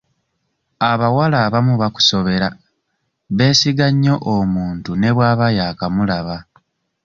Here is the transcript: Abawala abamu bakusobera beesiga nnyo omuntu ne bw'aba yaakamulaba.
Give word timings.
Abawala 0.91 1.37
abamu 1.45 1.73
bakusobera 1.81 2.47
beesiga 3.37 3.87
nnyo 3.91 4.15
omuntu 4.35 4.91
ne 4.95 5.09
bw'aba 5.15 5.47
yaakamulaba. 5.57 6.37